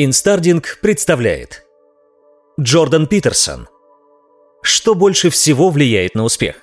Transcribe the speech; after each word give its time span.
Инстардинг 0.00 0.78
представляет. 0.80 1.66
Джордан 2.60 3.08
Питерсон. 3.08 3.66
Что 4.62 4.94
больше 4.94 5.28
всего 5.28 5.70
влияет 5.70 6.14
на 6.14 6.22
успех? 6.22 6.54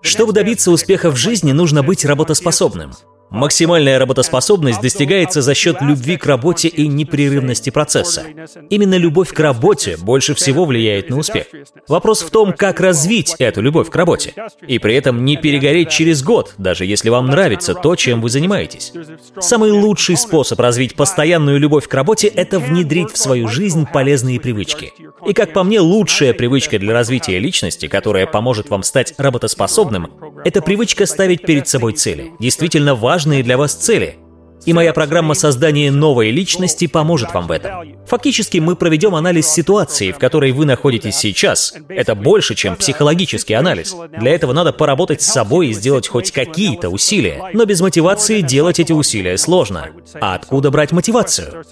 Чтобы 0.00 0.32
добиться 0.32 0.70
успеха 0.70 1.10
в 1.10 1.16
жизни, 1.16 1.52
нужно 1.52 1.82
быть 1.82 2.06
работоспособным– 2.06 2.92
Максимальная 3.30 3.98
работоспособность 3.98 4.80
достигается 4.80 5.42
за 5.42 5.54
счет 5.54 5.80
любви 5.80 6.16
к 6.16 6.26
работе 6.26 6.68
и 6.68 6.86
непрерывности 6.86 7.70
процесса. 7.70 8.24
Именно 8.70 8.96
любовь 8.96 9.32
к 9.32 9.40
работе 9.40 9.96
больше 9.96 10.34
всего 10.34 10.64
влияет 10.64 11.10
на 11.10 11.18
успех. 11.18 11.46
Вопрос 11.88 12.22
в 12.22 12.30
том, 12.30 12.52
как 12.52 12.80
развить 12.80 13.34
эту 13.38 13.60
любовь 13.60 13.90
к 13.90 13.96
работе. 13.96 14.32
И 14.66 14.78
при 14.78 14.94
этом 14.94 15.24
не 15.24 15.36
перегореть 15.36 15.90
через 15.90 16.22
год, 16.22 16.54
даже 16.56 16.84
если 16.84 17.08
вам 17.08 17.26
нравится 17.26 17.74
то, 17.74 17.96
чем 17.96 18.20
вы 18.20 18.30
занимаетесь. 18.30 18.92
Самый 19.40 19.70
лучший 19.70 20.16
способ 20.16 20.60
развить 20.60 20.94
постоянную 20.94 21.58
любовь 21.58 21.88
к 21.88 21.94
работе– 21.94 22.28
это 22.34 22.58
внедрить 22.58 23.10
в 23.10 23.18
свою 23.18 23.48
жизнь 23.48 23.86
полезные 23.92 24.40
привычки. 24.40 24.92
И 25.26 25.32
как 25.32 25.52
по 25.52 25.64
мне, 25.64 25.80
лучшая 25.80 26.32
привычка 26.32 26.78
для 26.78 26.92
развития 26.92 27.38
личности, 27.38 27.88
которая 27.88 28.26
поможет 28.26 28.70
вам 28.70 28.82
стать 28.82 29.14
работоспособным, 29.18 30.12
это 30.44 30.62
привычка 30.62 31.06
ставить 31.06 31.42
перед 31.42 31.66
собой 31.66 31.92
цели. 31.94 32.32
Действительно 32.38 32.94
важно 32.94 33.15
важные 33.16 33.42
для 33.42 33.56
вас 33.56 33.72
цели. 33.72 34.18
И 34.66 34.74
моя 34.74 34.92
программа 34.92 35.32
создания 35.32 35.90
новой 35.90 36.30
личности 36.30 36.86
поможет 36.86 37.32
вам 37.32 37.46
в 37.46 37.50
этом. 37.50 37.96
Фактически 38.06 38.58
мы 38.58 38.76
проведем 38.76 39.14
анализ 39.14 39.48
ситуации, 39.48 40.12
в 40.12 40.18
которой 40.18 40.52
вы 40.52 40.66
находитесь 40.66 41.16
сейчас. 41.16 41.72
Это 41.88 42.14
больше, 42.14 42.54
чем 42.54 42.76
психологический 42.76 43.54
анализ. 43.54 43.96
Для 44.20 44.32
этого 44.32 44.52
надо 44.52 44.74
поработать 44.74 45.22
с 45.22 45.32
собой 45.32 45.68
и 45.68 45.72
сделать 45.72 46.08
хоть 46.08 46.30
какие-то 46.30 46.90
усилия. 46.90 47.42
Но 47.54 47.64
без 47.64 47.80
мотивации 47.80 48.42
делать 48.42 48.80
эти 48.80 48.92
усилия 48.92 49.38
сложно. 49.38 49.88
А 50.20 50.34
откуда 50.34 50.70
брать 50.70 50.92
мотивацию? 50.92 51.64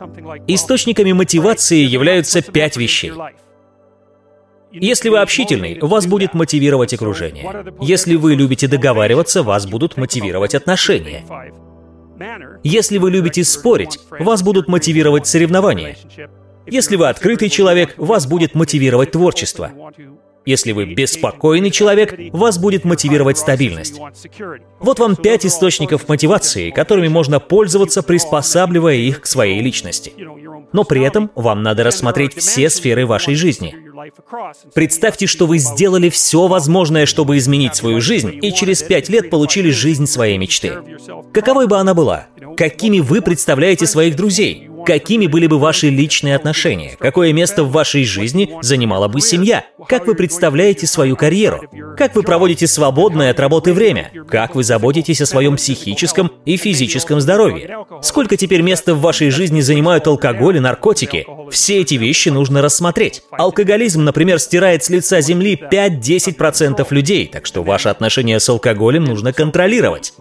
Источниками 0.47 1.13
мотивации 1.13 1.85
являются 1.85 2.41
пять 2.41 2.79
вещей. 2.79 3.13
Если 4.75 5.09
вы 5.09 5.19
общительный, 5.19 5.79
вас 5.81 6.07
будет 6.07 6.35
мотивировать 6.35 6.93
окружение. 6.93 7.49
Если 7.81 8.17
вы 8.17 8.35
любите 8.35 8.67
договариваться, 8.67 9.43
вас 9.43 9.67
будут 9.67 9.97
мотивировать 9.97 10.55
отношения. 10.55 11.25
Если 12.65 12.99
вы 12.99 13.11
любите 13.11 13.45
спорить, 13.45 14.01
вас 14.11 14.43
будут 14.43 14.69
мотивировать 14.69 15.27
соревнования. 15.27 15.97
Если 16.67 16.97
вы 16.97 17.09
открытый 17.09 17.51
человек, 17.51 17.95
вас 17.99 18.27
будет 18.27 18.55
мотивировать 18.55 19.13
творчество. 19.13 19.71
Если 20.47 20.73
вы 20.73 20.87
беспокойный 20.87 21.71
человек, 21.71 22.15
вас 22.33 22.59
будет 22.59 22.85
мотивировать 22.85 23.39
стабильность. 23.39 24.01
Вот 24.81 24.99
вам 24.99 25.17
пять 25.17 25.47
источников 25.47 26.09
мотивации, 26.09 26.71
которыми 26.71 27.09
можно 27.09 27.41
пользоваться, 27.41 28.03
приспосабливая 28.03 28.97
их 28.97 29.23
к 29.23 29.27
своей 29.27 29.61
личности. 29.61 30.13
Но 30.73 30.85
при 30.85 31.03
этом 31.03 31.31
вам 31.35 31.63
надо 31.63 31.85
рассмотреть 31.85 32.35
все 32.35 32.69
сферы 32.69 33.07
вашей 33.07 33.35
жизни. 33.35 33.75
Представьте, 34.75 35.27
что 35.27 35.47
вы 35.47 35.59
сделали 35.59 36.11
все 36.11 36.47
возможное, 36.47 37.07
чтобы 37.07 37.39
изменить 37.39 37.77
свою 37.77 38.01
жизнь, 38.01 38.39
и 38.43 38.53
через 38.53 38.83
пять 38.83 39.09
лет 39.09 39.31
получили 39.31 39.71
жизнь 39.71 40.07
своей 40.07 40.37
мечты. 40.37 40.75
Каковой 41.33 41.67
бы 41.67 41.79
она 41.79 41.95
была? 41.95 42.27
Какими 42.57 43.01
вы 43.01 43.23
представляете 43.23 43.87
своих 43.87 44.17
друзей? 44.17 44.69
Какими 44.87 45.27
были 45.27 45.47
бы 45.47 45.59
ваши 45.59 45.89
личные 45.89 46.37
отношения? 46.37 46.97
Какое 46.99 47.33
место 47.33 47.65
в 47.65 47.71
вашей 47.71 48.05
жизни 48.05 48.51
занимала 48.61 49.09
бы 49.09 49.21
семья? 49.21 49.65
Как 49.89 50.07
вы 50.07 50.15
представляете 50.15 50.87
свою 50.87 51.17
карьеру? 51.17 51.63
Как 51.97 52.15
вы 52.15 52.23
проводите 52.23 52.67
свободное 52.67 53.31
от 53.31 53.41
работы 53.41 53.73
время? 53.73 54.11
Как 54.29 54.55
вы 54.55 54.65
заботитесь 54.65 55.21
о 55.21 55.27
своем 55.27 55.57
психическом 55.57 56.33
и 56.45 56.57
физическом 56.57 57.21
здоровье? 57.21 57.85
Сколько 58.03 58.37
теперь 58.37 58.63
места 58.63 58.95
в 58.95 59.01
вашей 59.01 59.31
жизни 59.31 59.61
занимают 59.61 60.07
алкоголь 60.07 60.57
и 60.57 60.61
наркотики? 60.61 61.27
Все 61.51 61.81
эти 61.81 61.95
вещи 61.95 62.29
нужно 62.29 62.63
рассмотреть. 62.63 63.23
Алкоголизм, 63.31 64.05
например, 64.05 64.39
стирает 64.39 64.85
с 64.85 64.91
лица 64.91 65.21
земли 65.21 65.61
5-10% 65.71 66.87
людей, 66.91 67.27
так 67.27 67.47
что 67.47 67.63
ваше 67.63 67.89
отношение 67.89 68.41
с 68.41 68.49
алкоголем 68.49 69.05
нужно 69.05 69.33
контролировать. 69.33 70.13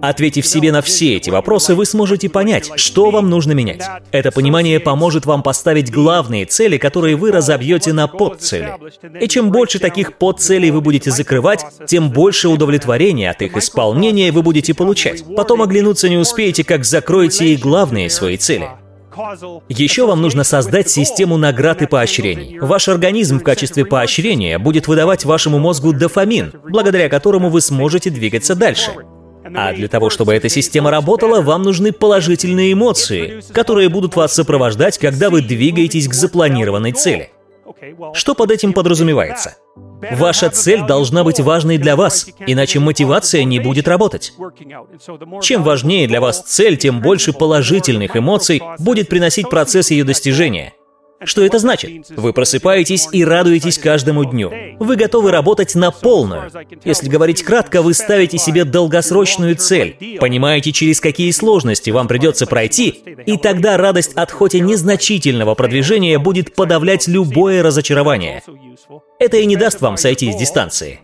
Ответив 0.00 0.46
себе 0.46 0.72
на 0.72 0.82
все 0.82 1.16
эти 1.16 1.30
вопросы, 1.30 1.74
вы 1.74 1.86
сможете 1.86 2.28
понять, 2.28 2.70
что 2.76 3.10
вам 3.10 3.30
нужно 3.30 3.52
менять. 3.52 3.82
Это 4.10 4.30
понимание 4.30 4.80
поможет 4.80 5.26
вам 5.26 5.42
поставить 5.42 5.90
главные 5.90 6.46
цели, 6.46 6.78
которые 6.78 7.16
вы 7.16 7.32
разобьете 7.32 7.92
на 7.92 8.08
подцели. 8.08 8.72
И 9.20 9.28
чем 9.28 9.50
больше 9.50 9.78
таких 9.78 10.18
подцелей 10.18 10.70
вы 10.70 10.80
будете 10.80 11.10
закрывать, 11.10 11.64
тем 11.86 12.10
больше 12.10 12.48
удовлетворения 12.48 13.30
от 13.30 13.42
их 13.42 13.56
исполнения 13.56 14.32
вы 14.32 14.42
будете 14.42 14.74
получать. 14.74 15.24
Потом 15.36 15.62
оглянуться 15.62 16.08
не 16.08 16.16
успеете, 16.16 16.64
как 16.64 16.84
закроете 16.84 17.52
и 17.52 17.56
главные 17.56 18.10
свои 18.10 18.36
цели. 18.36 18.68
Еще 19.68 20.06
вам 20.06 20.22
нужно 20.22 20.44
создать 20.44 20.88
систему 20.88 21.36
наград 21.36 21.82
и 21.82 21.86
поощрений. 21.86 22.58
Ваш 22.58 22.88
организм 22.88 23.40
в 23.40 23.42
качестве 23.42 23.84
поощрения 23.84 24.58
будет 24.58 24.88
выдавать 24.88 25.24
вашему 25.24 25.58
мозгу 25.58 25.92
дофамин, 25.92 26.52
благодаря 26.70 27.08
которому 27.08 27.50
вы 27.50 27.60
сможете 27.60 28.10
двигаться 28.10 28.54
дальше. 28.54 28.90
А 29.44 29.72
для 29.72 29.88
того, 29.88 30.10
чтобы 30.10 30.34
эта 30.34 30.48
система 30.48 30.90
работала, 30.90 31.40
вам 31.40 31.62
нужны 31.62 31.92
положительные 31.92 32.72
эмоции, 32.72 33.42
которые 33.52 33.88
будут 33.88 34.16
вас 34.16 34.32
сопровождать, 34.32 34.98
когда 34.98 35.30
вы 35.30 35.42
двигаетесь 35.42 36.08
к 36.08 36.14
запланированной 36.14 36.92
цели. 36.92 37.30
Что 38.14 38.34
под 38.34 38.50
этим 38.50 38.72
подразумевается? 38.72 39.56
Ваша 40.12 40.50
цель 40.50 40.82
должна 40.86 41.24
быть 41.24 41.40
важной 41.40 41.78
для 41.78 41.96
вас, 41.96 42.28
иначе 42.46 42.78
мотивация 42.78 43.44
не 43.44 43.58
будет 43.58 43.88
работать. 43.88 44.32
Чем 45.40 45.62
важнее 45.62 46.06
для 46.06 46.20
вас 46.20 46.42
цель, 46.42 46.76
тем 46.76 47.00
больше 47.00 47.32
положительных 47.32 48.16
эмоций 48.16 48.62
будет 48.78 49.08
приносить 49.08 49.48
процесс 49.48 49.90
ее 49.90 50.04
достижения– 50.04 50.74
что 51.24 51.44
это 51.44 51.58
значит? 51.58 52.10
Вы 52.10 52.32
просыпаетесь 52.32 53.08
и 53.12 53.24
радуетесь 53.24 53.78
каждому 53.78 54.24
дню. 54.24 54.52
Вы 54.78 54.96
готовы 54.96 55.30
работать 55.30 55.74
на 55.74 55.90
полную. 55.90 56.50
Если 56.84 57.08
говорить 57.08 57.42
кратко, 57.42 57.82
вы 57.82 57.94
ставите 57.94 58.38
себе 58.38 58.64
долгосрочную 58.64 59.56
цель, 59.56 60.18
понимаете, 60.20 60.72
через 60.72 61.00
какие 61.00 61.30
сложности 61.30 61.90
вам 61.90 62.08
придется 62.08 62.46
пройти, 62.46 63.02
и 63.26 63.36
тогда 63.36 63.76
радость 63.76 64.14
от 64.14 64.30
хоть 64.30 64.54
и 64.54 64.60
незначительного 64.60 65.54
продвижения 65.54 66.18
будет 66.18 66.54
подавлять 66.54 67.06
любое 67.08 67.62
разочарование. 67.62 68.42
Это 69.18 69.36
и 69.36 69.46
не 69.46 69.56
даст 69.56 69.80
вам 69.80 69.96
сойти 69.96 70.32
с 70.32 70.36
дистанции. 70.36 71.00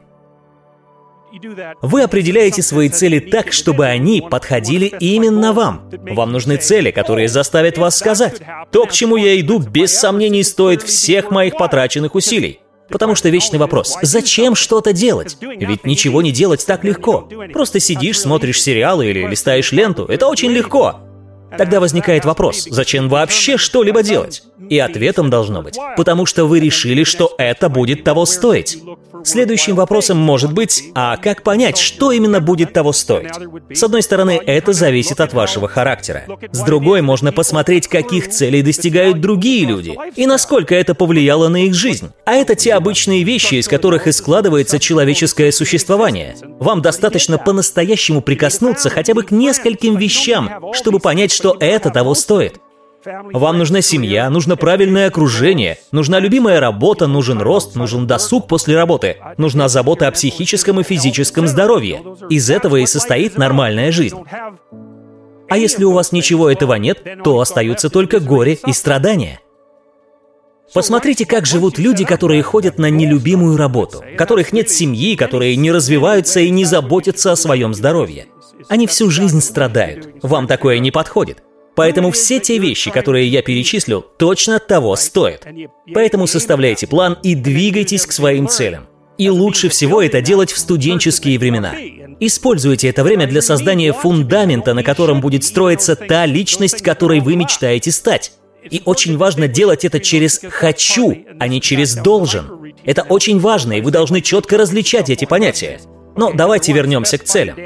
Вы 1.82 2.02
определяете 2.02 2.62
свои 2.62 2.88
цели 2.88 3.18
так, 3.18 3.52
чтобы 3.52 3.86
они 3.86 4.22
подходили 4.28 4.86
именно 5.00 5.52
вам. 5.52 5.90
Вам 6.10 6.32
нужны 6.32 6.56
цели, 6.56 6.90
которые 6.90 7.28
заставят 7.28 7.78
вас 7.78 7.98
сказать, 7.98 8.40
то, 8.70 8.86
к 8.86 8.92
чему 8.92 9.16
я 9.16 9.38
иду, 9.40 9.58
без 9.58 9.92
сомнений 9.92 10.42
стоит 10.42 10.82
всех 10.82 11.30
моих 11.30 11.56
потраченных 11.56 12.14
усилий. 12.14 12.60
Потому 12.90 13.14
что 13.14 13.28
вечный 13.28 13.58
вопрос, 13.58 13.98
зачем 14.00 14.54
что-то 14.54 14.92
делать? 14.92 15.36
Ведь 15.40 15.84
ничего 15.84 16.22
не 16.22 16.32
делать 16.32 16.64
так 16.66 16.84
легко. 16.84 17.28
Просто 17.52 17.80
сидишь, 17.80 18.20
смотришь 18.20 18.62
сериалы 18.62 19.08
или 19.10 19.26
листаешь 19.26 19.72
ленту. 19.72 20.04
Это 20.06 20.26
очень 20.26 20.50
легко. 20.50 21.00
Тогда 21.56 21.80
возникает 21.80 22.24
вопрос, 22.24 22.66
зачем 22.70 23.08
вообще 23.08 23.56
что-либо 23.56 24.02
делать? 24.02 24.42
И 24.68 24.78
ответом 24.78 25.30
должно 25.30 25.62
быть, 25.62 25.78
потому 25.96 26.26
что 26.26 26.44
вы 26.44 26.60
решили, 26.60 27.04
что 27.04 27.34
это 27.38 27.70
будет 27.70 28.04
того 28.04 28.26
стоить. 28.26 28.82
Следующим 29.28 29.76
вопросом 29.76 30.16
может 30.16 30.54
быть, 30.54 30.84
а 30.94 31.18
как 31.18 31.42
понять, 31.42 31.76
что 31.76 32.12
именно 32.12 32.40
будет 32.40 32.72
того 32.72 32.94
стоить? 32.94 33.28
С 33.74 33.82
одной 33.82 34.02
стороны, 34.02 34.40
это 34.46 34.72
зависит 34.72 35.20
от 35.20 35.34
вашего 35.34 35.68
характера. 35.68 36.24
С 36.50 36.62
другой, 36.62 37.02
можно 37.02 37.30
посмотреть, 37.30 37.88
каких 37.88 38.30
целей 38.30 38.62
достигают 38.62 39.20
другие 39.20 39.66
люди, 39.66 39.94
и 40.16 40.24
насколько 40.24 40.74
это 40.74 40.94
повлияло 40.94 41.48
на 41.48 41.66
их 41.66 41.74
жизнь. 41.74 42.10
А 42.24 42.36
это 42.36 42.54
те 42.54 42.72
обычные 42.72 43.22
вещи, 43.22 43.56
из 43.56 43.68
которых 43.68 44.06
и 44.06 44.12
складывается 44.12 44.78
человеческое 44.78 45.52
существование. 45.52 46.34
Вам 46.58 46.80
достаточно 46.80 47.36
по-настоящему 47.36 48.22
прикоснуться 48.22 48.88
хотя 48.88 49.12
бы 49.12 49.24
к 49.24 49.30
нескольким 49.30 49.96
вещам, 49.96 50.72
чтобы 50.72 51.00
понять, 51.00 51.32
что 51.32 51.54
это 51.60 51.90
того 51.90 52.14
стоит. 52.14 52.60
Вам 53.04 53.58
нужна 53.58 53.80
семья, 53.80 54.28
нужно 54.28 54.56
правильное 54.56 55.08
окружение, 55.08 55.78
нужна 55.92 56.18
любимая 56.18 56.60
работа, 56.60 57.06
нужен 57.06 57.40
рост, 57.40 57.76
нужен 57.76 58.06
досуг 58.06 58.48
после 58.48 58.74
работы, 58.76 59.18
нужна 59.36 59.68
забота 59.68 60.08
о 60.08 60.12
психическом 60.12 60.80
и 60.80 60.82
физическом 60.82 61.46
здоровье. 61.46 62.02
Из 62.28 62.50
этого 62.50 62.76
и 62.76 62.86
состоит 62.86 63.38
нормальная 63.38 63.92
жизнь. 63.92 64.18
А 65.48 65.56
если 65.56 65.84
у 65.84 65.92
вас 65.92 66.12
ничего 66.12 66.50
этого 66.50 66.74
нет, 66.74 67.02
то 67.24 67.40
остаются 67.40 67.88
только 67.88 68.20
горе 68.20 68.58
и 68.66 68.72
страдания. 68.72 69.40
Посмотрите, 70.74 71.24
как 71.24 71.46
живут 71.46 71.78
люди, 71.78 72.04
которые 72.04 72.42
ходят 72.42 72.78
на 72.78 72.90
нелюбимую 72.90 73.56
работу, 73.56 74.04
у 74.12 74.16
которых 74.18 74.52
нет 74.52 74.68
семьи, 74.68 75.16
которые 75.16 75.56
не 75.56 75.72
развиваются 75.72 76.40
и 76.40 76.50
не 76.50 76.66
заботятся 76.66 77.32
о 77.32 77.36
своем 77.36 77.72
здоровье. 77.72 78.26
Они 78.68 78.86
всю 78.86 79.10
жизнь 79.10 79.40
страдают. 79.40 80.10
Вам 80.22 80.46
такое 80.46 80.78
не 80.78 80.90
подходит. 80.90 81.42
Поэтому 81.78 82.10
все 82.10 82.40
те 82.40 82.58
вещи, 82.58 82.90
которые 82.90 83.28
я 83.28 83.40
перечислил, 83.40 84.02
точно 84.02 84.58
того 84.58 84.96
стоят. 84.96 85.46
Поэтому 85.94 86.26
составляйте 86.26 86.88
план 86.88 87.16
и 87.22 87.36
двигайтесь 87.36 88.04
к 88.04 88.10
своим 88.10 88.48
целям. 88.48 88.88
И 89.16 89.30
лучше 89.30 89.68
всего 89.68 90.02
это 90.02 90.20
делать 90.20 90.50
в 90.50 90.58
студенческие 90.58 91.38
времена. 91.38 91.76
Используйте 92.18 92.88
это 92.88 93.04
время 93.04 93.28
для 93.28 93.42
создания 93.42 93.92
фундамента, 93.92 94.74
на 94.74 94.82
котором 94.82 95.20
будет 95.20 95.44
строиться 95.44 95.94
та 95.94 96.26
личность, 96.26 96.82
которой 96.82 97.20
вы 97.20 97.36
мечтаете 97.36 97.92
стать. 97.92 98.32
И 98.68 98.82
очень 98.84 99.16
важно 99.16 99.46
делать 99.46 99.84
это 99.84 100.00
через 100.00 100.40
«хочу», 100.50 101.16
а 101.38 101.46
не 101.46 101.60
через 101.60 101.94
«должен». 101.94 102.74
Это 102.84 103.04
очень 103.04 103.38
важно, 103.38 103.74
и 103.74 103.82
вы 103.82 103.92
должны 103.92 104.20
четко 104.20 104.58
различать 104.58 105.10
эти 105.10 105.26
понятия. 105.26 105.80
Но 106.16 106.32
давайте 106.32 106.72
вернемся 106.72 107.18
к 107.18 107.22
целям. 107.22 107.56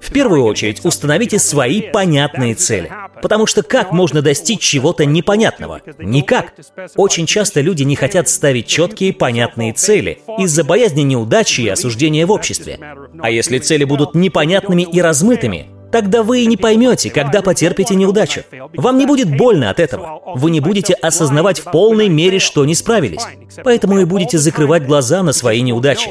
В 0.00 0.12
первую 0.12 0.44
очередь 0.44 0.84
установите 0.84 1.38
свои 1.38 1.82
понятные 1.82 2.54
цели. 2.54 2.90
Потому 3.22 3.46
что 3.46 3.62
как 3.62 3.92
можно 3.92 4.22
достичь 4.22 4.60
чего-то 4.60 5.04
непонятного? 5.04 5.82
Никак. 5.98 6.54
Очень 6.96 7.26
часто 7.26 7.60
люди 7.60 7.82
не 7.82 7.96
хотят 7.96 8.28
ставить 8.28 8.66
четкие 8.66 9.12
понятные 9.12 9.72
цели 9.72 10.20
из-за 10.38 10.64
боязни 10.64 11.02
неудачи 11.02 11.62
и 11.62 11.68
осуждения 11.68 12.26
в 12.26 12.30
обществе. 12.30 12.78
А 13.20 13.30
если 13.30 13.58
цели 13.58 13.84
будут 13.84 14.14
непонятными 14.14 14.82
и 14.82 15.00
размытыми, 15.00 15.68
Тогда 15.92 16.22
вы 16.22 16.42
и 16.42 16.46
не 16.46 16.56
поймете, 16.56 17.10
когда 17.10 17.42
потерпите 17.42 17.94
неудачу. 17.94 18.42
Вам 18.74 18.98
не 18.98 19.06
будет 19.06 19.36
больно 19.36 19.70
от 19.70 19.80
этого. 19.80 20.20
Вы 20.34 20.50
не 20.50 20.60
будете 20.60 20.94
осознавать 20.94 21.60
в 21.60 21.70
полной 21.70 22.08
мере, 22.08 22.38
что 22.38 22.64
не 22.64 22.74
справились. 22.74 23.22
Поэтому 23.64 24.00
и 24.00 24.04
будете 24.04 24.38
закрывать 24.38 24.86
глаза 24.86 25.22
на 25.22 25.32
свои 25.32 25.60
неудачи. 25.62 26.10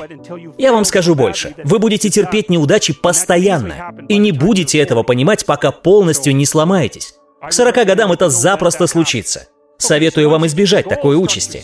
Я 0.57 0.73
вам 0.73 0.85
скажу 0.85 1.15
больше. 1.15 1.53
Вы 1.63 1.79
будете 1.79 2.09
терпеть 2.09 2.49
неудачи 2.49 2.93
постоянно. 2.93 3.93
И 4.07 4.17
не 4.17 4.31
будете 4.31 4.79
этого 4.79 5.03
понимать, 5.03 5.45
пока 5.45 5.71
полностью 5.71 6.35
не 6.35 6.45
сломаетесь. 6.45 7.15
К 7.41 7.53
40 7.53 7.85
годам 7.85 8.11
это 8.11 8.29
запросто 8.29 8.87
случится. 8.87 9.47
Советую 9.79 10.29
вам 10.29 10.45
избежать 10.45 10.87
такой 10.87 11.15
участи. 11.15 11.63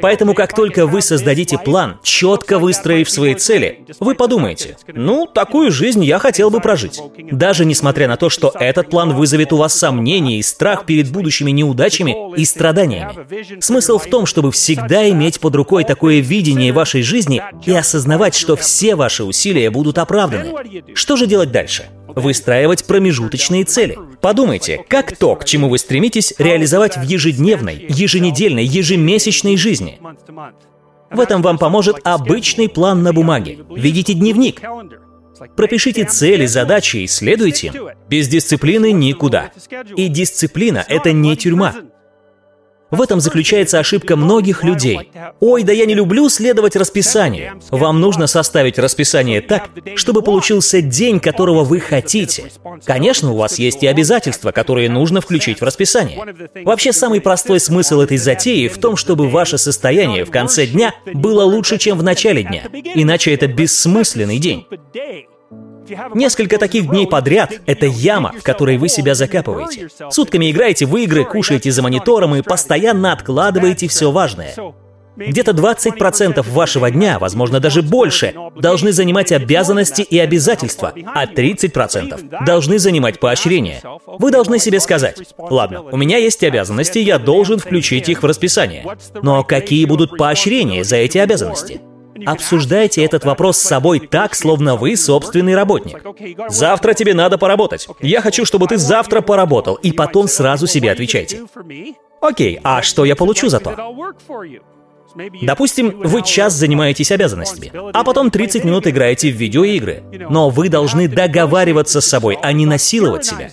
Поэтому 0.00 0.32
как 0.32 0.54
только 0.54 0.86
вы 0.86 1.02
создадите 1.02 1.58
план, 1.58 1.98
четко 2.04 2.58
выстроив 2.58 3.10
свои 3.10 3.34
цели, 3.34 3.84
вы 3.98 4.14
подумаете, 4.14 4.76
ну, 4.86 5.26
такую 5.26 5.72
жизнь 5.72 6.04
я 6.04 6.20
хотел 6.20 6.50
бы 6.50 6.60
прожить. 6.60 7.00
Даже 7.32 7.64
несмотря 7.64 8.06
на 8.06 8.16
то, 8.16 8.30
что 8.30 8.52
этот 8.58 8.88
план 8.90 9.12
вызовет 9.12 9.52
у 9.52 9.56
вас 9.56 9.74
сомнения 9.74 10.38
и 10.38 10.42
страх 10.42 10.86
перед 10.86 11.10
будущими 11.10 11.50
неудачами 11.50 12.16
и 12.36 12.44
страданиями. 12.44 13.60
Смысл 13.60 13.98
в 13.98 14.06
том, 14.06 14.24
чтобы 14.24 14.52
всегда 14.52 15.10
иметь 15.10 15.40
под 15.40 15.56
рукой 15.56 15.82
такое 15.84 16.20
видение 16.20 16.72
вашей 16.72 17.02
жизни 17.02 17.42
и 17.66 17.72
осознавать, 17.74 18.36
что 18.36 18.54
все 18.56 18.94
ваши 18.94 19.24
усилия 19.24 19.70
будут 19.70 19.98
оправданы. 19.98 20.54
Что 20.94 21.16
же 21.16 21.26
делать 21.26 21.50
дальше? 21.50 21.86
Выстраивать 22.08 22.84
промежуточные 22.84 23.64
цели. 23.64 23.98
Подумайте, 24.20 24.84
как 24.88 25.16
то, 25.16 25.36
к 25.36 25.44
чему 25.44 25.68
вы 25.68 25.78
стремитесь, 25.78 26.34
реализовать 26.38 26.96
в 26.96 27.02
ежедневной, 27.02 27.86
еженедельной, 27.88 28.64
ежемесячной 28.64 29.56
жизни. 29.56 30.00
В 31.10 31.20
этом 31.20 31.42
вам 31.42 31.58
поможет 31.58 31.96
обычный 32.04 32.68
план 32.68 33.02
на 33.02 33.12
бумаге. 33.12 33.58
Ведите 33.70 34.14
дневник. 34.14 34.60
Пропишите 35.56 36.04
цели, 36.04 36.46
задачи 36.46 36.98
и 36.98 37.06
следуйте 37.06 37.68
им. 37.68 37.74
Без 38.08 38.28
дисциплины 38.28 38.92
никуда. 38.92 39.52
И 39.96 40.08
дисциплина— 40.08 40.84
это 40.88 41.12
не 41.12 41.36
тюрьма. 41.36 41.74
В 42.90 43.02
этом 43.02 43.20
заключается 43.20 43.78
ошибка 43.78 44.16
многих 44.16 44.64
людей. 44.64 45.10
Ой, 45.40 45.62
да 45.62 45.72
я 45.72 45.84
не 45.84 45.94
люблю 45.94 46.28
следовать 46.28 46.74
расписанию. 46.74 47.60
Вам 47.70 48.00
нужно 48.00 48.26
составить 48.26 48.78
расписание 48.78 49.40
так, 49.40 49.68
чтобы 49.96 50.22
получился 50.22 50.80
день, 50.80 51.20
которого 51.20 51.64
вы 51.64 51.80
хотите. 51.80 52.44
Конечно, 52.84 53.32
у 53.32 53.36
вас 53.36 53.58
есть 53.58 53.82
и 53.82 53.86
обязательства, 53.86 54.52
которые 54.52 54.88
нужно 54.88 55.20
включить 55.20 55.60
в 55.60 55.64
расписание. 55.64 56.18
Вообще, 56.64 56.92
самый 56.92 57.20
простой 57.20 57.60
смысл 57.60 58.00
этой 58.00 58.16
затеи 58.16 58.68
в 58.68 58.78
том, 58.78 58.96
чтобы 58.96 59.28
ваше 59.28 59.58
состояние 59.58 60.24
в 60.24 60.30
конце 60.30 60.66
дня 60.66 60.94
было 61.12 61.44
лучше, 61.44 61.78
чем 61.78 61.98
в 61.98 62.02
начале 62.02 62.42
дня. 62.42 62.62
Иначе 62.94 63.34
это 63.34 63.46
бессмысленный 63.46 64.38
день. 64.38 64.66
Несколько 66.14 66.58
таких 66.58 66.88
дней 66.88 67.06
подряд— 67.06 67.52
это 67.66 67.86
яма, 67.86 68.32
в 68.38 68.42
которой 68.42 68.78
вы 68.78 68.88
себя 68.88 69.14
закапываете. 69.14 69.88
Сутками 70.10 70.50
играете 70.50 70.86
в 70.86 70.96
игры, 70.96 71.24
кушаете 71.24 71.70
за 71.70 71.82
монитором 71.82 72.34
и 72.34 72.42
постоянно 72.42 73.12
откладываете 73.12 73.88
все 73.88 74.10
важное. 74.10 74.54
Где-то 75.18 75.50
20% 75.50 76.48
вашего 76.48 76.90
дня, 76.92 77.18
возможно, 77.18 77.58
даже 77.58 77.82
больше, 77.82 78.34
должны 78.56 78.92
занимать 78.92 79.32
обязанности 79.32 80.02
и 80.02 80.16
обязательства, 80.16 80.92
а 81.12 81.26
30% 81.26 82.44
должны 82.44 82.78
занимать 82.78 83.18
поощрения. 83.18 83.82
Вы 84.06 84.30
должны 84.30 84.60
себе 84.60 84.78
сказать, 84.78 85.18
ладно, 85.36 85.82
у 85.82 85.96
меня 85.96 86.18
есть 86.18 86.44
обязанности, 86.44 87.00
я 87.00 87.18
должен 87.18 87.58
включить 87.58 88.08
их 88.08 88.22
в 88.22 88.26
расписание. 88.26 88.86
Но 89.20 89.42
какие 89.42 89.84
будут 89.86 90.16
поощрения 90.16 90.84
за 90.84 90.96
эти 90.96 91.18
обязанности? 91.18 91.80
Обсуждайте 92.26 93.04
этот 93.04 93.24
вопрос 93.24 93.58
с 93.58 93.62
собой 93.62 94.00
так, 94.00 94.34
словно 94.34 94.76
вы 94.76 94.96
собственный 94.96 95.54
работник. 95.54 96.02
Завтра 96.48 96.94
тебе 96.94 97.14
надо 97.14 97.38
поработать. 97.38 97.88
Я 98.00 98.20
хочу, 98.20 98.44
чтобы 98.44 98.66
ты 98.66 98.76
завтра 98.76 99.20
поработал, 99.20 99.74
и 99.76 99.92
потом 99.92 100.28
сразу 100.28 100.66
себе 100.66 100.90
отвечайте. 100.90 101.42
Окей, 102.20 102.60
а 102.62 102.82
что 102.82 103.04
я 103.04 103.16
получу 103.16 103.48
за 103.48 103.60
то? 103.60 103.76
Допустим, 105.42 106.00
вы 106.00 106.22
час 106.22 106.54
занимаетесь 106.54 107.10
обязанностями, 107.10 107.72
а 107.92 108.04
потом 108.04 108.30
30 108.30 108.64
минут 108.64 108.86
играете 108.86 109.30
в 109.30 109.36
видеоигры. 109.36 110.04
Но 110.28 110.50
вы 110.50 110.68
должны 110.68 111.08
договариваться 111.08 112.00
с 112.00 112.06
собой, 112.06 112.38
а 112.42 112.52
не 112.52 112.66
насиловать 112.66 113.24
себя. 113.24 113.50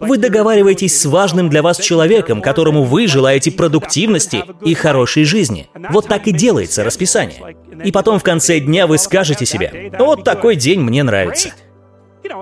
Вы 0.00 0.16
договариваетесь 0.16 0.98
с 0.98 1.04
важным 1.04 1.50
для 1.50 1.62
вас 1.62 1.78
человеком, 1.78 2.40
которому 2.40 2.84
вы 2.84 3.06
желаете 3.06 3.52
продуктивности 3.52 4.42
и 4.64 4.74
хорошей 4.74 5.24
жизни. 5.24 5.68
Вот 5.90 6.08
так 6.08 6.26
и 6.26 6.32
делается 6.32 6.82
расписание. 6.84 7.56
И 7.84 7.92
потом 7.92 8.18
в 8.18 8.22
конце 8.22 8.60
дня 8.60 8.86
вы 8.86 8.98
скажете 8.98 9.46
себе, 9.46 9.92
вот 9.98 10.24
такой 10.24 10.56
день 10.56 10.80
мне 10.80 11.02
нравится. 11.02 11.50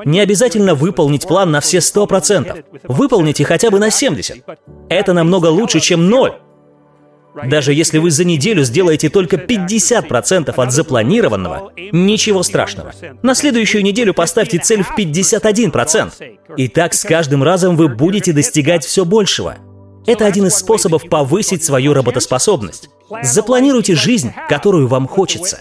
Не 0.04 0.20
обязательно 0.20 0.74
выполнить 0.74 1.26
план 1.26 1.50
на 1.50 1.60
все 1.60 1.78
100%. 1.78 2.64
Выполните 2.84 3.44
хотя 3.44 3.70
бы 3.70 3.78
на 3.78 3.88
70%. 3.88 4.42
Это 4.88 5.12
намного 5.12 5.46
лучше, 5.46 5.80
чем 5.80 6.08
ноль. 6.08 6.34
Даже 7.44 7.72
если 7.72 7.98
вы 7.98 8.10
за 8.10 8.24
неделю 8.24 8.64
сделаете 8.64 9.10
только 9.10 9.36
50% 9.36 10.52
от 10.56 10.72
запланированного, 10.72 11.72
ничего 11.92 12.42
страшного. 12.42 12.92
На 13.22 13.34
следующую 13.34 13.84
неделю 13.84 14.14
поставьте 14.14 14.58
цель 14.58 14.82
в 14.82 14.98
51%. 14.98 16.12
И 16.56 16.68
так 16.68 16.94
с 16.94 17.04
каждым 17.04 17.42
разом 17.42 17.76
вы 17.76 17.88
будете 17.88 18.32
достигать 18.32 18.84
все 18.84 19.04
большего. 19.04 19.56
Это 20.08 20.24
один 20.24 20.46
из 20.46 20.54
способов 20.54 21.06
повысить 21.08 21.62
свою 21.62 21.92
работоспособность. 21.92 22.88
Запланируйте 23.22 23.94
жизнь, 23.94 24.32
которую 24.48 24.88
вам 24.88 25.06
хочется. 25.06 25.60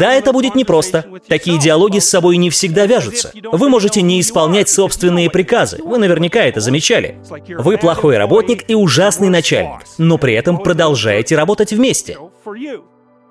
Да, 0.00 0.14
это 0.14 0.32
будет 0.32 0.54
непросто. 0.54 1.04
Такие 1.28 1.58
диалоги 1.58 1.98
с 1.98 2.08
собой 2.08 2.38
не 2.38 2.48
всегда 2.48 2.86
вяжутся. 2.86 3.32
Вы 3.52 3.68
можете 3.68 4.00
не 4.00 4.18
исполнять 4.18 4.70
собственные 4.70 5.28
приказы. 5.28 5.78
Вы 5.84 5.98
наверняка 5.98 6.42
это 6.42 6.60
замечали. 6.60 7.18
Вы 7.58 7.76
плохой 7.76 8.16
работник 8.16 8.64
и 8.70 8.74
ужасный 8.74 9.28
начальник, 9.28 9.82
но 9.98 10.16
при 10.16 10.32
этом 10.32 10.58
продолжаете 10.58 11.36
работать 11.36 11.74
вместе. 11.74 12.16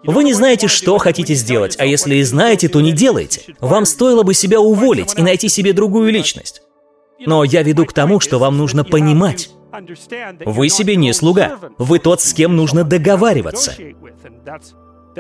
Вы 0.04 0.24
не 0.24 0.34
знаете, 0.34 0.68
что 0.68 1.00
хотите 1.00 1.34
сделать, 1.34 1.76
а 1.80 1.86
если 1.86 2.16
и 2.16 2.24
знаете, 2.24 2.70
то 2.70 2.80
не 2.82 2.92
делаете. 2.92 3.56
Вам 3.60 3.86
стоило 3.86 4.22
бы 4.22 4.36
себя 4.36 4.60
уволить 4.62 5.18
и 5.18 5.24
найти 5.24 5.50
себе 5.50 5.74
другую 5.74 6.12
личность. 6.12 6.62
Но 7.20 7.44
я 7.44 7.64
веду 7.64 7.86
к 7.86 7.94
тому, 7.94 8.20
что 8.20 8.40
вам 8.40 8.58
нужно 8.58 8.84
понимать. 8.84 9.50
Вы 10.46 10.70
себе 10.70 10.96
не 10.96 11.14
слуга. 11.14 11.60
Вы 11.78 12.00
тот, 12.00 12.22
с 12.22 12.34
кем 12.34 12.56
нужно 12.56 12.84
договариваться. 12.84 13.74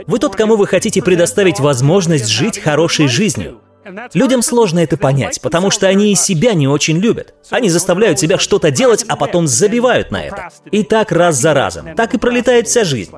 Вы 0.07 0.19
тот, 0.19 0.35
кому 0.35 0.55
вы 0.55 0.67
хотите 0.67 1.01
предоставить 1.01 1.59
возможность 1.59 2.27
жить 2.27 2.59
хорошей 2.59 3.07
жизнью. 3.07 3.61
Людям 4.13 4.41
сложно 4.41 4.79
это 4.79 4.97
понять, 4.97 5.39
потому 5.41 5.69
что 5.69 5.87
они 5.87 6.11
и 6.11 6.15
себя 6.15 6.53
не 6.53 6.67
очень 6.67 6.97
любят. 6.97 7.35
Они 7.51 7.69
заставляют 7.69 8.19
себя 8.19 8.39
что-то 8.39 8.71
делать, 8.71 9.05
а 9.07 9.15
потом 9.15 9.47
забивают 9.47 10.09
на 10.11 10.23
это. 10.23 10.49
И 10.71 10.83
так 10.83 11.11
раз 11.11 11.35
за 11.35 11.53
разом. 11.53 11.95
Так 11.95 12.13
и 12.15 12.17
пролетает 12.17 12.67
вся 12.67 12.83
жизнь. 12.83 13.11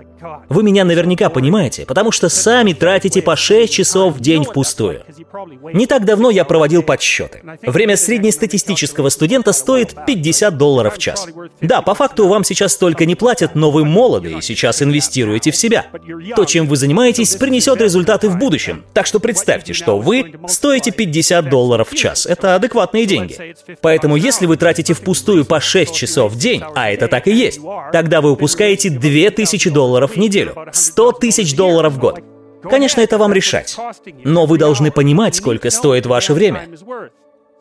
Вы 0.49 0.63
меня 0.63 0.83
наверняка 0.85 1.29
понимаете, 1.29 1.85
потому 1.85 2.11
что 2.11 2.29
сами 2.29 2.73
тратите 2.73 3.21
по 3.21 3.35
6 3.35 3.71
часов 3.71 4.15
в 4.15 4.19
день 4.19 4.43
впустую. 4.43 5.03
Не 5.73 5.85
так 5.87 6.05
давно 6.05 6.29
я 6.29 6.45
проводил 6.45 6.83
подсчеты. 6.83 7.41
Время 7.61 7.97
среднестатистического 7.97 9.09
студента 9.09 9.51
стоит 9.51 9.95
50 10.05 10.57
долларов 10.57 10.95
в 10.95 10.97
час. 10.97 11.27
Да, 11.61 11.81
по 11.81 11.93
факту 11.93 12.27
вам 12.27 12.43
сейчас 12.43 12.73
столько 12.73 13.05
не 13.05 13.15
платят, 13.15 13.55
но 13.55 13.71
вы 13.71 13.85
молоды 13.85 14.33
и 14.33 14.41
сейчас 14.41 14.81
инвестируете 14.81 15.51
в 15.51 15.55
себя. 15.55 15.87
То, 16.35 16.45
чем 16.45 16.67
вы 16.67 16.77
занимаетесь, 16.77 17.35
принесет 17.35 17.81
результаты 17.81 18.29
в 18.29 18.37
будущем. 18.37 18.83
Так 18.93 19.05
что 19.05 19.19
представьте, 19.19 19.73
что 19.73 19.99
вы 19.99 20.33
стоите 20.47 20.91
50 20.91 21.49
долларов 21.49 21.89
в 21.89 21.95
час. 21.95 22.25
Это 22.25 22.55
адекватные 22.55 23.05
деньги. 23.05 23.55
Поэтому 23.81 24.15
если 24.15 24.45
вы 24.45 24.57
тратите 24.57 24.93
впустую 24.93 25.45
по 25.45 25.59
6 25.59 25.93
часов 25.93 26.33
в 26.33 26.37
день, 26.37 26.63
а 26.75 26.89
это 26.91 27.07
так 27.07 27.27
и 27.27 27.31
есть, 27.31 27.59
тогда 27.91 28.21
вы 28.21 28.31
упускаете 28.31 28.89
2000 28.89 29.69
долларов 30.07 30.11
в 30.15 30.17
неделю, 30.17 30.55
100 30.71 31.11
тысяч 31.13 31.55
долларов 31.55 31.93
в 31.93 31.99
год. 31.99 32.19
Конечно, 32.63 33.01
это 33.01 33.17
вам 33.17 33.33
решать. 33.33 33.77
Но 34.23 34.45
вы 34.45 34.57
должны 34.57 34.91
понимать, 34.91 35.35
сколько 35.35 35.69
стоит 35.69 36.05
ваше 36.05 36.33
время. 36.33 36.67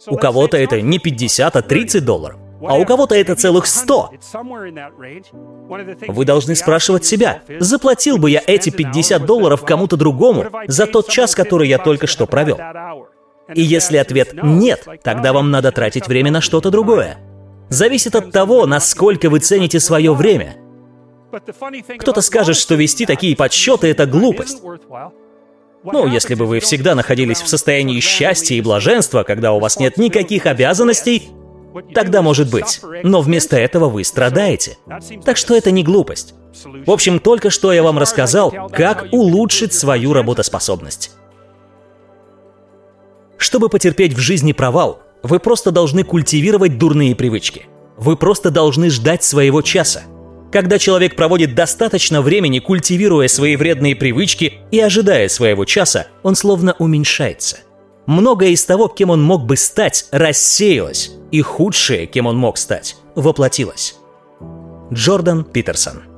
У 0.06 0.16
кого-то 0.16 0.56
это 0.56 0.80
не 0.80 0.98
50, 0.98 1.56
а 1.56 1.62
30 1.62 2.04
долларов. 2.04 2.38
а 2.60 2.74
у 2.74 2.84
кого-то 2.86 3.14
это 3.14 3.34
целых 3.34 3.66
100. 3.66 4.10
Вы 6.08 6.24
должны 6.24 6.54
спрашивать 6.54 7.04
себя, 7.04 7.42
заплатил 7.60 8.18
бы 8.18 8.30
я 8.30 8.42
эти 8.46 8.70
50 8.70 9.26
долларов 9.26 9.64
кому-то 9.64 9.96
другому 9.96 10.46
за 10.66 10.86
тот 10.86 11.08
час, 11.08 11.34
который 11.34 11.68
я 11.68 11.78
только 11.78 12.06
что 12.06 12.26
провел? 12.26 12.58
И 13.54 13.60
если 13.60 13.98
ответ 13.98 14.34
«нет», 14.42 14.86
тогда 15.04 15.32
вам 15.32 15.50
надо 15.50 15.70
тратить 15.70 16.08
время 16.08 16.30
на 16.32 16.40
что-то 16.40 16.70
другое. 16.70 17.18
Зависит 17.68 18.14
от 18.16 18.32
того, 18.32 18.66
насколько 18.66 19.28
вы 19.28 19.38
цените 19.38 19.78
свое 19.78 20.14
время. 20.14 20.56
Кто-то 21.98 22.20
скажет, 22.20 22.56
что 22.56 22.74
вести 22.74 23.06
такие 23.06 23.36
подсчеты– 23.36 23.86
это 23.88 24.06
глупость. 24.06 24.62
Ну, 25.84 26.06
если 26.06 26.34
бы 26.34 26.46
вы 26.46 26.60
всегда 26.60 26.94
находились 26.94 27.40
в 27.40 27.48
состоянии 27.48 28.00
счастья 28.00 28.56
и 28.56 28.60
блаженства, 28.60 29.22
когда 29.22 29.52
у 29.52 29.60
вас 29.60 29.78
нет 29.78 29.98
никаких 29.98 30.46
обязанностей, 30.46 31.28
тогда 31.94 32.22
может 32.22 32.50
быть. 32.50 32.80
Но 33.02 33.20
вместо 33.20 33.56
этого 33.56 33.88
вы 33.88 34.02
страдаете. 34.04 34.78
Так 35.24 35.36
что 35.36 35.54
это 35.54 35.70
не 35.70 35.84
глупость. 35.84 36.34
В 36.64 36.90
общем, 36.90 37.20
только 37.20 37.50
что 37.50 37.72
я 37.72 37.82
вам 37.82 37.98
рассказал, 37.98 38.52
как 38.72 39.06
улучшить 39.12 39.74
свою 39.74 40.12
работоспособность. 40.12 41.12
Чтобы 43.36 43.68
потерпеть 43.68 44.14
в 44.14 44.18
жизни 44.18 44.52
провал, 44.52 45.02
вы 45.22 45.38
просто 45.38 45.70
должны 45.70 46.02
культивировать 46.02 46.78
дурные 46.78 47.14
привычки. 47.14 47.66
Вы 47.96 48.16
просто 48.16 48.50
должны 48.50 48.90
ждать 48.90 49.22
своего 49.22 49.62
часа. 49.62 50.02
Когда 50.52 50.78
человек 50.78 51.16
проводит 51.16 51.54
достаточно 51.54 52.22
времени, 52.22 52.60
культивируя 52.60 53.28
свои 53.28 53.56
вредные 53.56 53.96
привычки 53.96 54.54
и 54.70 54.80
ожидая 54.80 55.28
своего 55.28 55.64
часа, 55.64 56.06
он 56.22 56.36
словно 56.36 56.74
уменьшается. 56.78 57.58
Многое 58.06 58.50
из 58.50 58.64
того, 58.64 58.88
кем 58.88 59.10
он 59.10 59.22
мог 59.22 59.44
бы 59.44 59.56
стать, 59.56 60.06
рассеялось, 60.12 61.10
и 61.32 61.42
худшее, 61.42 62.06
кем 62.06 62.26
он 62.26 62.36
мог 62.36 62.56
стать, 62.56 62.96
воплотилось. 63.16 63.96
Джордан 64.92 65.44
Питерсон 65.44 66.15